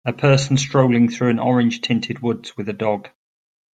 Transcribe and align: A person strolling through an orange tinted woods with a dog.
A 0.03 0.11
person 0.11 0.57
strolling 0.57 1.09
through 1.09 1.29
an 1.29 1.37
orange 1.37 1.81
tinted 1.81 2.21
woods 2.23 2.57
with 2.57 2.67
a 2.67 2.73
dog. 2.73 3.09